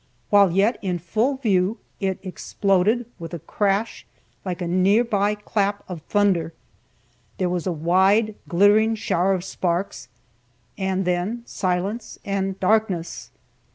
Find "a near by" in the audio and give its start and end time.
4.59-5.35